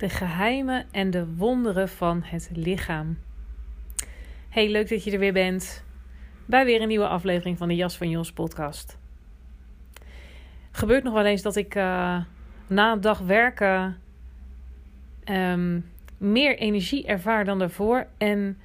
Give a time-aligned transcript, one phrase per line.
[0.00, 3.18] De geheimen en de wonderen van het lichaam.
[4.48, 5.84] Hey, leuk dat je er weer bent
[6.46, 8.98] bij weer een nieuwe aflevering van de Jas van Jos podcast.
[10.70, 12.24] Gebeurt nog wel eens dat ik uh,
[12.66, 13.98] na een dag werken
[15.24, 18.58] um, meer energie ervaar dan daarvoor en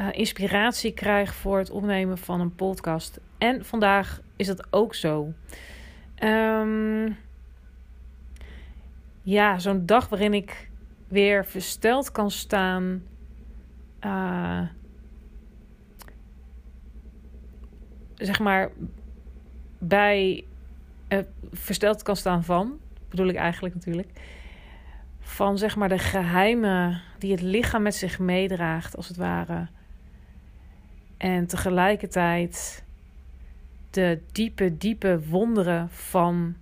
[0.00, 3.20] uh, inspiratie krijg voor het opnemen van een podcast.
[3.38, 5.32] En vandaag is dat ook zo.
[6.22, 7.16] Um,
[9.24, 10.70] ja, zo'n dag waarin ik
[11.08, 13.02] weer versteld kan staan.
[14.00, 14.62] Uh,
[18.14, 18.70] zeg maar
[19.78, 20.44] bij
[21.08, 21.18] uh,
[21.52, 24.20] versteld kan staan van, bedoel ik eigenlijk natuurlijk,
[25.20, 29.68] van zeg maar de geheimen die het lichaam met zich meedraagt, als het ware.
[31.16, 32.84] En tegelijkertijd
[33.90, 36.56] de diepe, diepe wonderen van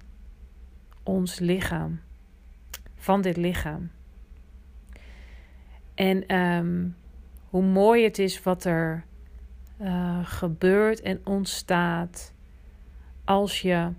[1.02, 2.00] ons lichaam
[3.02, 3.90] van dit lichaam.
[5.94, 6.96] En um,
[7.48, 9.04] hoe mooi het is wat er
[9.80, 12.32] uh, gebeurt en ontstaat
[13.24, 13.90] als je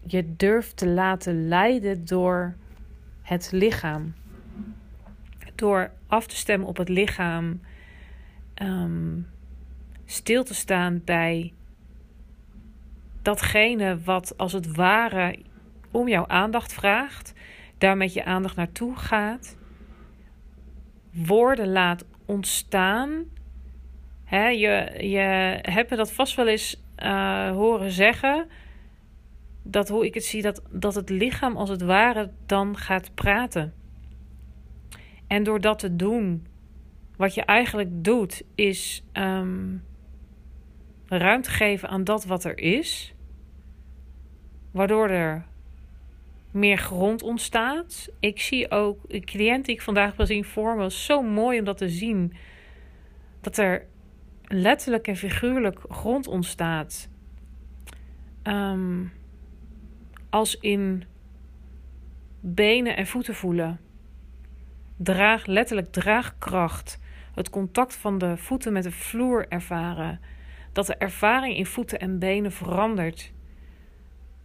[0.00, 2.54] je durft te laten leiden door
[3.22, 4.14] het lichaam.
[5.54, 7.60] Door af te stemmen op het lichaam,
[8.62, 9.28] um,
[10.04, 11.52] stil te staan bij
[13.22, 15.38] datgene wat als het ware
[15.90, 17.32] om jouw aandacht vraagt,
[17.78, 19.56] daar met je aandacht naartoe gaat,
[21.10, 23.24] woorden laat ontstaan.
[24.24, 28.48] He, je, je hebt me dat vast wel eens uh, horen zeggen.
[29.62, 33.74] Dat hoe ik het zie, dat, dat het lichaam als het ware dan gaat praten.
[35.26, 36.46] En door dat te doen,
[37.16, 39.84] wat je eigenlijk doet, is um,
[41.06, 43.14] ruimte geven aan dat wat er is.
[44.70, 45.46] Waardoor er
[46.56, 48.08] meer grond ontstaat.
[48.20, 50.90] Ik zie ook een cliënt die ik vandaag wil zien voor me.
[50.90, 52.32] Zo mooi om dat te zien.
[53.40, 53.86] Dat er
[54.44, 57.08] letterlijk en figuurlijk grond ontstaat.
[58.42, 59.12] Um,
[60.30, 61.04] als in
[62.40, 63.80] benen en voeten voelen.
[64.96, 66.98] Draag, letterlijk draagkracht.
[67.34, 70.20] Het contact van de voeten met de vloer ervaren.
[70.72, 73.32] Dat de ervaring in voeten en benen verandert.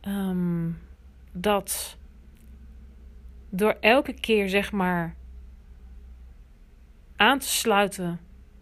[0.07, 0.77] Um,
[1.31, 1.97] dat
[3.51, 5.15] door elke keer zeg maar
[7.15, 8.19] aan te sluiten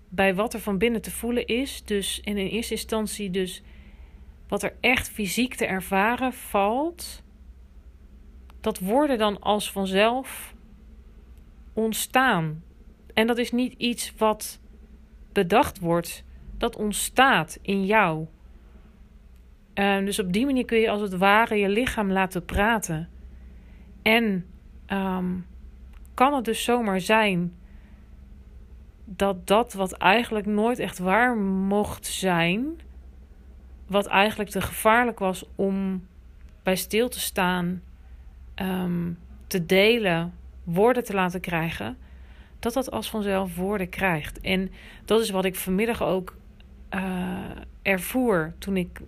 [0.09, 1.83] bij wat er van binnen te voelen is.
[1.83, 3.63] Dus in eerste instantie dus
[4.47, 7.23] wat er echt fysiek te ervaren valt.
[8.61, 10.53] Dat worden dan als vanzelf
[11.73, 12.63] ontstaan.
[13.13, 14.59] En dat is niet iets wat
[15.31, 16.23] bedacht wordt.
[16.57, 18.25] Dat ontstaat in jou.
[19.75, 23.09] Uh, dus op die manier kun je als het ware je lichaam laten praten.
[24.01, 24.45] En
[24.91, 25.45] um,
[26.13, 27.53] kan het dus zomaar zijn
[29.05, 32.79] dat dat wat eigenlijk nooit echt waar mocht zijn,
[33.87, 36.07] wat eigenlijk te gevaarlijk was om
[36.63, 37.81] bij stil te staan,
[38.55, 40.33] um, te delen,
[40.63, 41.97] woorden te laten krijgen,
[42.59, 44.41] dat dat als vanzelf woorden krijgt.
[44.41, 44.71] En
[45.05, 46.35] dat is wat ik vanmiddag ook
[46.93, 47.39] uh,
[47.81, 49.01] ervoer toen ik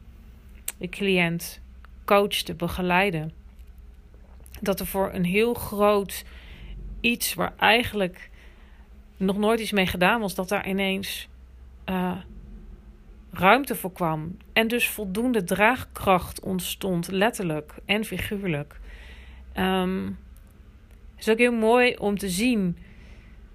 [0.77, 1.61] de cliënt
[2.05, 3.29] coachte, begeleide
[4.61, 6.25] dat er voor een heel groot
[6.99, 8.29] iets waar eigenlijk
[9.17, 11.29] nog nooit iets mee gedaan was, dat daar ineens
[11.85, 12.17] uh,
[13.31, 14.37] ruimte voor kwam.
[14.53, 18.79] En dus voldoende draagkracht ontstond, letterlijk en figuurlijk.
[19.57, 20.05] Um,
[21.11, 22.77] het is ook heel mooi om te zien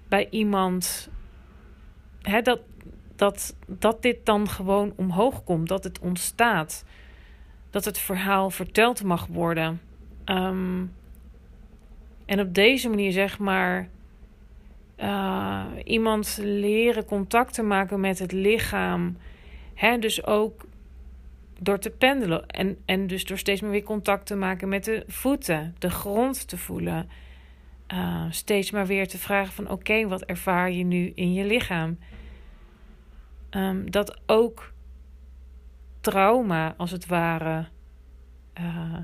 [0.07, 1.09] bij iemand
[2.21, 2.59] hè, dat,
[3.15, 6.85] dat, dat dit dan gewoon omhoog komt, dat het ontstaat,
[7.69, 9.81] dat het verhaal verteld mag worden.
[10.29, 10.91] Um,
[12.25, 13.87] En op deze manier, zeg maar,
[14.99, 19.17] uh, iemand leren contact te maken met het lichaam.
[19.73, 20.65] Hè, dus ook
[21.59, 22.47] door te pendelen.
[22.47, 26.47] En, en dus door steeds meer weer contact te maken met de voeten, de grond
[26.47, 27.09] te voelen.
[27.93, 31.97] Uh, steeds maar weer te vragen van oké, wat ervaar je nu in je lichaam?
[33.51, 34.73] Um, dat ook
[36.01, 37.65] trauma, als het ware,
[38.59, 38.97] uh,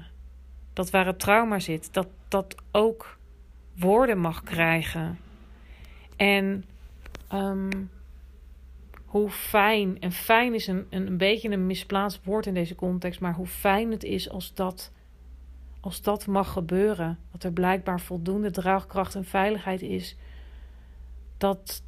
[0.73, 3.17] dat waar het trauma zit, dat dat ook
[3.77, 5.19] woorden mag krijgen.
[6.15, 6.65] En
[7.33, 7.89] um,
[9.05, 13.19] hoe fijn, en fijn is een, een, een beetje een misplaatst woord in deze context,
[13.19, 14.91] maar hoe fijn het is als dat,
[15.79, 17.19] als dat mag gebeuren.
[17.31, 20.15] Dat er blijkbaar voldoende draagkracht en veiligheid is.
[21.37, 21.83] Dat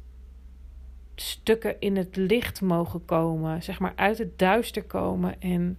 [1.14, 5.40] stukken in het licht mogen komen, zeg maar uit het duister komen.
[5.40, 5.78] En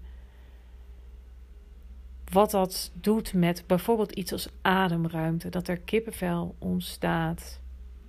[2.31, 7.59] wat dat doet met bijvoorbeeld iets als ademruimte, dat er kippenvel ontstaat.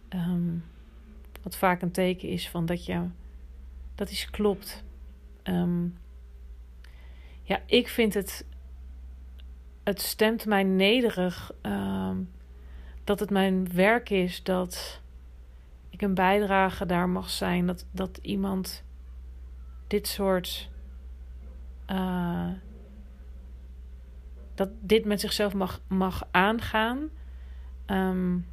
[0.09, 0.65] Um,
[1.43, 3.05] wat vaak een teken is van dat je
[3.95, 4.85] dat iets klopt.
[5.45, 5.99] Um,
[7.43, 8.47] ja, ik vind het.
[9.85, 12.31] Het stemt mij nederig um,
[13.05, 15.01] dat het mijn werk is dat
[15.91, 17.67] ik een bijdrage daar mag zijn.
[17.67, 18.83] Dat, dat iemand
[19.87, 20.71] dit soort.
[21.91, 22.51] Uh,
[24.59, 27.09] dat dit met zichzelf mag, mag aangaan.
[27.87, 28.47] Um,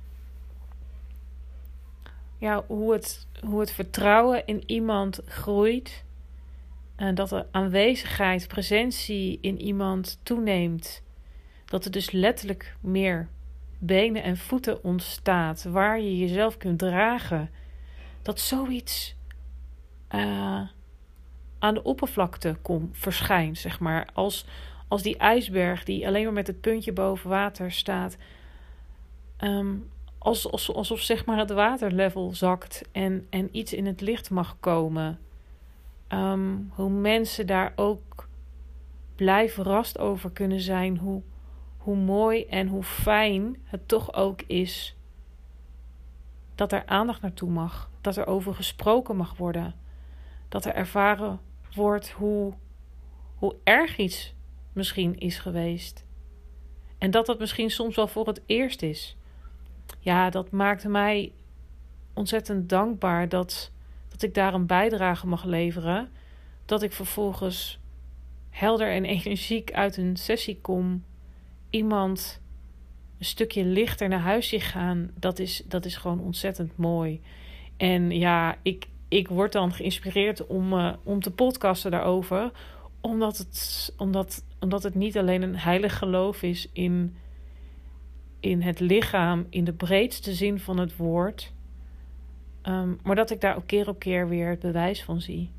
[2.37, 6.03] ja, hoe, het, hoe het vertrouwen in iemand groeit.
[6.95, 11.03] En dat er aanwezigheid, presentie in iemand toeneemt.
[11.65, 13.27] Dat er dus letterlijk meer
[13.77, 17.49] benen en voeten ontstaat waar je jezelf kunt dragen.
[18.21, 19.15] Dat zoiets
[20.11, 20.61] uh,
[21.59, 24.07] aan de oppervlakte kom, verschijnt, zeg maar.
[24.13, 24.45] Als,
[24.87, 28.17] als die ijsberg die alleen maar met het puntje boven water staat.
[29.39, 34.57] Um, als, alsof zeg maar het waterlevel zakt en, en iets in het licht mag
[34.59, 35.19] komen.
[36.09, 38.27] Um, hoe mensen daar ook
[39.15, 40.97] blij verrast over kunnen zijn.
[40.97, 41.21] Hoe,
[41.77, 44.95] hoe mooi en hoe fijn het toch ook is
[46.55, 47.89] dat er aandacht naartoe mag.
[48.01, 49.75] Dat er over gesproken mag worden.
[50.49, 51.39] Dat er ervaren
[51.75, 52.53] wordt hoe,
[53.35, 54.33] hoe erg iets
[54.75, 56.05] misschien is geweest.
[56.97, 59.17] En dat dat misschien soms wel voor het eerst is
[59.99, 61.31] ja, dat maakte mij
[62.13, 63.71] ontzettend dankbaar dat,
[64.07, 66.09] dat ik daar een bijdrage mag leveren.
[66.65, 67.79] Dat ik vervolgens
[68.49, 71.03] helder en energiek uit een sessie kom.
[71.69, 72.41] Iemand
[73.19, 75.11] een stukje lichter naar huis zie gaan.
[75.19, 77.21] Dat is, dat is gewoon ontzettend mooi.
[77.77, 82.51] En ja, ik, ik word dan geïnspireerd om, uh, om te podcasten daarover.
[83.01, 87.15] Omdat het, omdat, omdat het niet alleen een heilig geloof is in
[88.39, 91.53] in het lichaam in de breedste zin van het woord.
[92.63, 95.51] Um, maar dat ik daar ook keer op keer weer het bewijs van zie.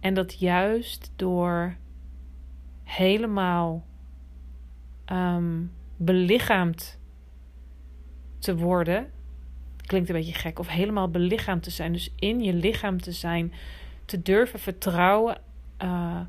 [0.00, 1.76] En dat juist door
[2.84, 3.86] helemaal
[5.12, 6.98] um, belichaamd
[8.38, 9.10] te worden.
[9.76, 10.58] Klinkt een beetje gek.
[10.58, 11.92] Of helemaal belichaamd te zijn.
[11.92, 13.52] Dus in je lichaam te zijn.
[14.04, 15.40] Te durven vertrouwen.
[15.82, 16.20] Uh,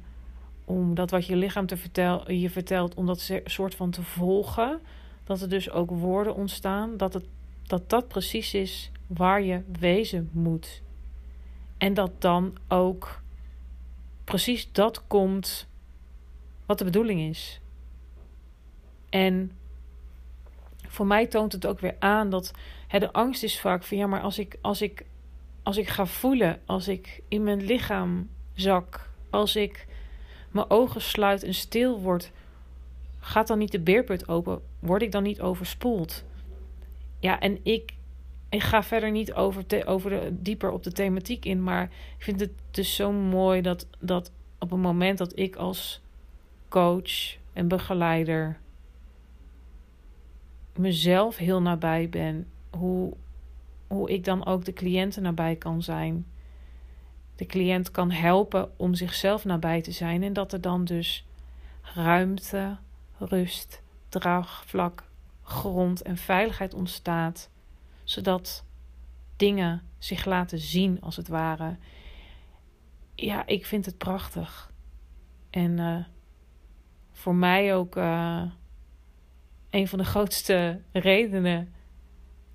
[0.67, 4.79] om dat wat je lichaam te vertel, je vertelt, om dat soort van te volgen.
[5.23, 6.97] Dat er dus ook woorden ontstaan.
[6.97, 7.25] Dat, het,
[7.67, 10.81] dat dat precies is waar je wezen moet.
[11.77, 13.21] En dat dan ook
[14.23, 15.67] precies dat komt
[16.65, 17.59] wat de bedoeling is.
[19.09, 19.51] En
[20.87, 22.53] voor mij toont het ook weer aan dat
[22.87, 25.05] hè, de angst is vaak van ja, maar als ik, als, ik,
[25.63, 29.86] als ik ga voelen, als ik in mijn lichaam zak, als ik
[30.57, 32.31] mijn ogen sluit en stil word,
[33.19, 34.61] gaat dan niet de beerput open?
[34.79, 36.23] Word ik dan niet overspoeld?
[37.19, 37.93] Ja, en ik,
[38.49, 41.83] ik ga verder niet over, te, over de, dieper op de thematiek in, maar
[42.17, 46.01] ik vind het dus zo mooi dat, dat op het moment dat ik als
[46.69, 48.59] coach en begeleider
[50.75, 53.13] mezelf heel nabij ben, hoe,
[53.87, 56.25] hoe ik dan ook de cliënten nabij kan zijn
[57.37, 60.23] de cliënt kan helpen om zichzelf nabij te zijn.
[60.23, 61.25] En dat er dan dus
[61.81, 62.77] ruimte,
[63.17, 65.03] rust, draagvlak,
[65.41, 67.49] grond en veiligheid ontstaat.
[68.03, 68.65] Zodat
[69.35, 71.77] dingen zich laten zien, als het ware.
[73.15, 74.71] Ja, ik vind het prachtig.
[75.49, 75.97] En uh,
[77.11, 78.43] voor mij ook uh,
[79.69, 81.73] een van de grootste redenen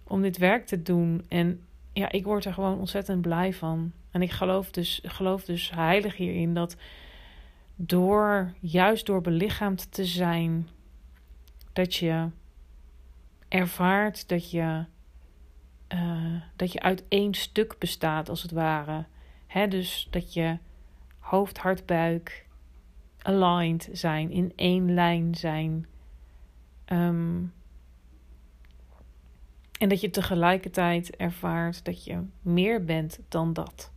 [0.05, 1.25] om dit werk te doen.
[1.29, 3.93] En ja, ik word er gewoon ontzettend blij van.
[4.13, 6.77] En ik geloof dus, geloof dus heilig hierin dat
[7.77, 10.69] door, juist door belichaamd te zijn,
[11.73, 12.29] dat je
[13.49, 14.85] ervaart dat je,
[15.95, 19.05] uh, dat je uit één stuk bestaat, als het ware.
[19.47, 20.59] Hè, dus dat je
[21.19, 22.47] hoofd, hart, buik
[23.23, 25.87] aligned zijn, in één lijn zijn.
[26.87, 27.53] Um,
[29.79, 33.93] en dat je tegelijkertijd ervaart dat je meer bent dan dat.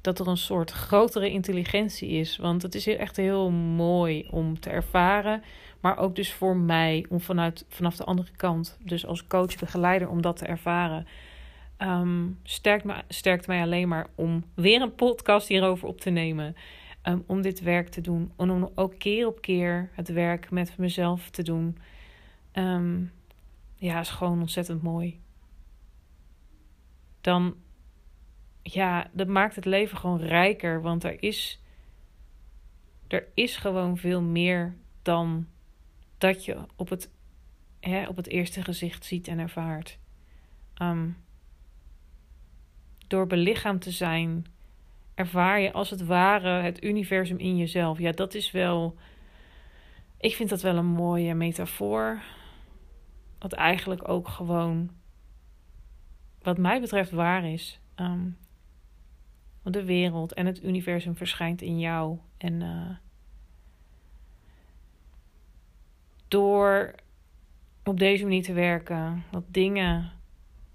[0.00, 2.36] Dat er een soort grotere intelligentie is.
[2.36, 5.42] Want het is echt heel mooi om te ervaren.
[5.80, 10.08] Maar ook dus voor mij om vanuit, vanaf de andere kant, dus als coach, begeleider,
[10.08, 11.06] om dat te ervaren.
[11.78, 16.56] Um, sterkt, me, sterkt mij alleen maar om weer een podcast hierover op te nemen.
[17.02, 18.32] Ehm, om dit werk te doen.
[18.36, 21.78] En om ook keer op keer het werk met mezelf te doen.
[22.54, 23.12] Um,
[23.74, 25.20] ja, is gewoon ontzettend mooi.
[27.20, 27.54] Dan,
[28.62, 30.82] ja, dat maakt het leven gewoon rijker.
[30.82, 31.62] Want er is,
[33.08, 35.46] er is gewoon veel meer dan
[36.18, 37.10] dat je op het,
[37.80, 39.98] hè, op het eerste gezicht ziet en ervaart.
[40.82, 41.16] Um,
[43.06, 44.46] door belichaamd te zijn,
[45.14, 47.98] ervaar je als het ware het universum in jezelf.
[47.98, 48.96] Ja, dat is wel.
[50.18, 52.22] Ik vind dat wel een mooie metafoor.
[53.38, 54.90] Wat eigenlijk ook gewoon,
[56.42, 57.80] wat mij betreft, waar is.
[57.96, 58.36] Um,
[59.62, 62.18] de wereld en het universum verschijnt in jou.
[62.36, 62.90] En uh,
[66.28, 66.94] door
[67.84, 70.12] op deze manier te werken, dat dingen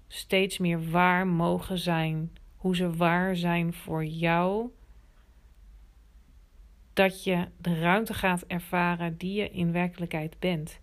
[0.08, 4.70] steeds meer waar mogen zijn, hoe ze waar zijn voor jou,
[6.92, 10.80] dat je de ruimte gaat ervaren die je in werkelijkheid bent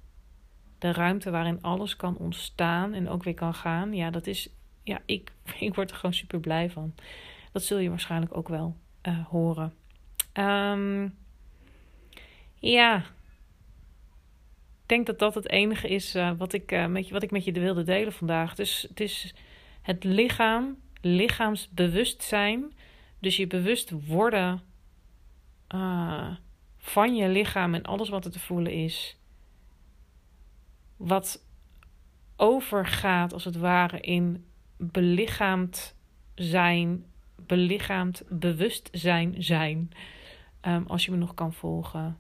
[0.84, 3.94] de ruimte waarin alles kan ontstaan en ook weer kan gaan.
[3.94, 4.50] Ja, dat is.
[4.84, 6.94] Ja, ik, ik word er gewoon super blij van.
[7.54, 9.74] Dat zul je waarschijnlijk ook wel uh, horen.
[10.34, 11.18] Um,
[12.56, 12.98] ja.
[14.82, 17.32] Ik denk dat dat het enige is uh, wat, ik, uh, met je, wat ik
[17.32, 18.56] met je wilde delen vandaag.
[18.56, 19.36] Dus het is
[19.82, 22.74] het lichaam, lichaamsbewustzijn.
[23.20, 24.62] Dus je bewust worden
[26.78, 29.18] van je lichaam en alles wat er te voelen is
[30.98, 31.46] wat
[32.36, 34.46] overgaat als het ware in
[34.78, 35.96] belichaamd
[36.36, 39.90] zijn, belichaamd bewustzijn zijn.
[40.62, 42.18] Um, als je me nog kan volgen.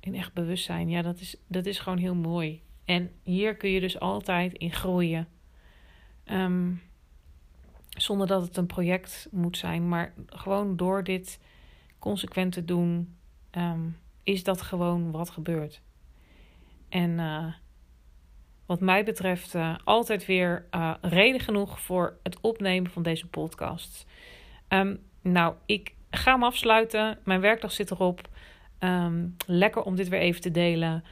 [0.00, 0.88] In echt bewustzijn.
[0.88, 2.62] Ja, dat is, dat is gewoon heel mooi.
[2.84, 5.28] En hier kun je dus altijd in groeien.
[6.24, 6.82] Um,
[7.88, 9.88] zonder dat het een project moet zijn.
[9.88, 11.40] Maar gewoon door dit
[11.98, 13.16] consequent te doen,
[13.50, 15.82] um, is dat gewoon wat gebeurt.
[16.88, 17.52] En uh,
[18.72, 24.06] wat mij betreft uh, altijd weer uh, reden genoeg voor het opnemen van deze podcast.
[24.68, 27.18] Um, nou, ik ga hem afsluiten.
[27.24, 28.28] Mijn werkdag zit erop.
[28.78, 31.04] Um, lekker om dit weer even te delen.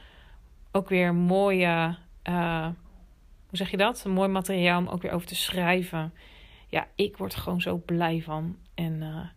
[0.71, 1.97] Ook weer mooie,
[2.29, 2.65] uh,
[3.47, 4.05] hoe zeg je dat?
[4.05, 6.13] Mooi materiaal om ook weer over te schrijven.
[6.67, 8.57] Ja, ik word gewoon zo blij van.
[8.75, 9.31] En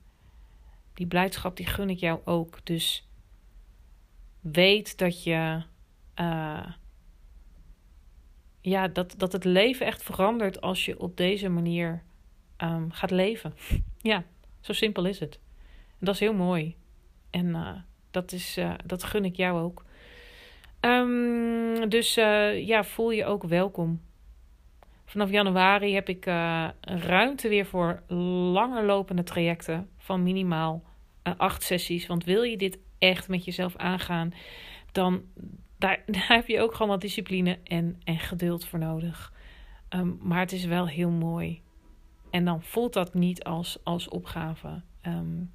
[0.95, 2.59] die blijdschap die gun ik jou ook.
[2.67, 3.09] Dus
[4.41, 5.63] weet dat je
[8.65, 12.03] ja, dat, dat het leven echt verandert als je op deze manier
[12.59, 13.55] um, gaat leven.
[13.99, 14.25] ja,
[14.61, 15.41] zo simpel is het.
[15.99, 16.77] Dat is heel mooi.
[17.31, 17.69] En uh,
[18.11, 19.85] dat, is, uh, dat gun ik jou ook.
[20.81, 24.01] Um, dus uh, ja, voel je ook welkom.
[25.05, 26.25] Vanaf januari heb ik
[26.81, 28.03] ruimte weer voor
[28.53, 30.83] langer lopende trajecten van minimaal
[31.37, 32.07] acht sessies.
[32.07, 34.33] Want wil je dit echt met jezelf aangaan,
[34.93, 35.23] dan
[36.07, 39.33] daar, heb je ook gewoon wat discipline en, en geduld voor nodig.
[39.91, 41.63] Um, maar het is wel heel mooi.
[42.31, 44.83] En dan voelt dat niet als, als opgave.
[45.03, 45.53] Um,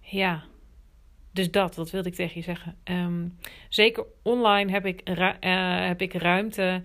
[0.00, 0.44] ja,
[1.30, 2.76] dus dat, wat wilde ik tegen je zeggen.
[2.84, 3.38] Um,
[3.68, 6.82] zeker online heb ik, uh, heb ik ruimte.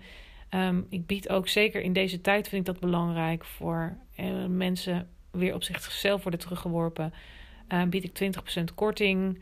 [0.89, 5.53] ik bied ook zeker in deze tijd, vind ik dat belangrijk voor uh, mensen weer
[5.53, 7.13] op zichzelf worden teruggeworpen.
[7.89, 9.41] Bied ik 20% korting.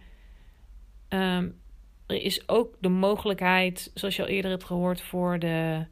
[1.10, 1.56] Um,
[2.08, 5.86] er is ook de mogelijkheid, zoals je al eerder hebt gehoord, voor de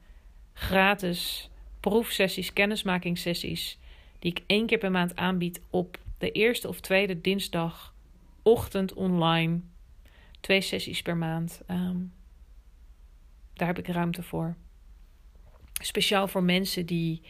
[0.53, 3.77] gratis proefsessies, kennismakingssessies,
[4.19, 9.59] die ik één keer per maand aanbied op de eerste of tweede dinsdagochtend online.
[10.39, 11.61] Twee sessies per maand.
[11.71, 12.13] Um,
[13.53, 14.55] daar heb ik ruimte voor.
[15.81, 17.21] Speciaal voor mensen die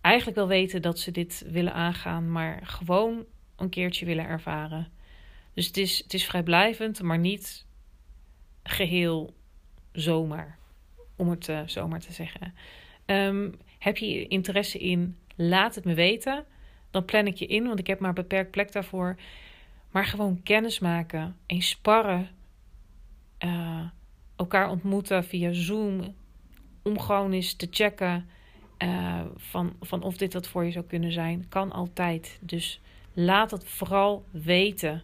[0.00, 3.24] eigenlijk wel weten dat ze dit willen aangaan, maar gewoon
[3.56, 4.88] een keertje willen ervaren.
[5.54, 7.66] Dus het is, het is vrijblijvend, maar niet
[8.64, 9.34] geheel
[9.92, 10.58] zomaar.
[11.16, 12.54] Om het uh, zomaar te zeggen.
[13.06, 15.16] Um, heb je interesse in?
[15.36, 16.44] Laat het me weten.
[16.90, 19.16] Dan plan ik je in, want ik heb maar beperkt plek daarvoor.
[19.90, 22.28] Maar gewoon kennis maken en sparren.
[23.44, 23.84] Uh,
[24.36, 26.14] elkaar ontmoeten via Zoom.
[26.82, 28.28] Om gewoon eens te checken
[28.78, 31.48] uh, van, van of dit wat voor je zou kunnen zijn.
[31.48, 32.38] Kan altijd.
[32.40, 32.80] Dus
[33.12, 35.02] laat het vooral weten.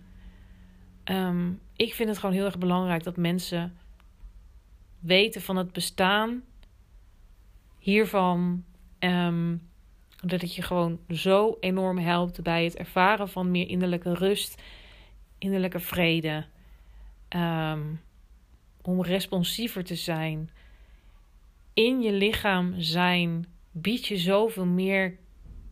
[1.10, 3.76] Um, ik vind het gewoon heel erg belangrijk dat mensen
[4.98, 6.42] weten van het bestaan
[7.78, 8.64] hiervan.
[8.98, 9.68] Um,
[10.24, 14.62] dat het je gewoon zo enorm helpt bij het ervaren van meer innerlijke rust,
[15.38, 16.44] innerlijke vrede.
[17.36, 18.00] Um,
[18.82, 20.50] om responsiever te zijn.
[21.74, 25.16] In je lichaam zijn biedt je zoveel meer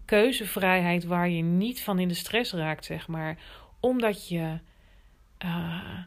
[0.04, 3.38] keuzevrijheid waar je niet van in de stress raakt, zeg maar.
[3.80, 4.58] Omdat je
[5.44, 5.98] uh,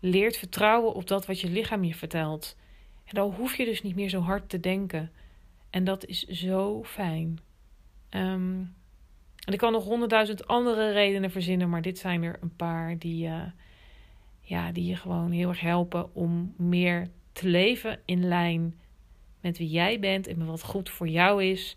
[0.00, 2.56] leert vertrouwen op dat wat je lichaam je vertelt.
[3.04, 5.12] En dan hoef je dus niet meer zo hard te denken.
[5.70, 7.38] En dat is zo fijn.
[8.10, 8.74] Um,
[9.44, 13.26] en ik kan nog honderdduizend andere redenen verzinnen, maar dit zijn er een paar die,
[13.26, 13.42] uh,
[14.40, 18.74] ja, die je gewoon heel erg helpen om meer te leven in lijn
[19.40, 21.76] met wie jij bent en wat goed voor jou is.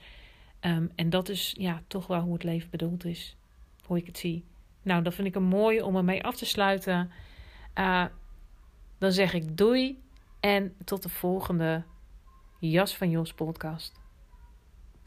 [0.61, 3.35] Um, en dat is ja, toch wel hoe het leven bedoeld is,
[3.85, 4.43] hoe ik het zie.
[4.81, 7.11] Nou, dat vind ik een mooie om ermee af te sluiten.
[7.75, 8.05] Uh,
[8.97, 10.01] dan zeg ik doei
[10.39, 11.83] en tot de volgende
[12.59, 13.98] Jas van Jos podcast.